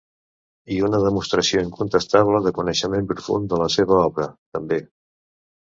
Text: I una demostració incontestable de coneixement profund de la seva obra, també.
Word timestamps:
I 0.75 0.77
una 0.87 1.01
demostració 1.03 1.61
incontestable 1.65 2.41
de 2.47 2.53
coneixement 2.57 3.13
profund 3.13 3.49
de 3.53 3.61
la 3.65 3.71
seva 3.77 4.03
obra, 4.07 4.31
també. 4.59 4.83